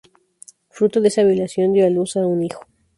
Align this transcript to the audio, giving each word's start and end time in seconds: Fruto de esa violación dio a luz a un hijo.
Fruto 0.69 0.99
de 0.99 1.09
esa 1.09 1.21
violación 1.23 1.73
dio 1.73 1.85
a 1.85 1.91
luz 1.91 2.17
a 2.17 2.25
un 2.25 2.41
hijo. 2.41 2.63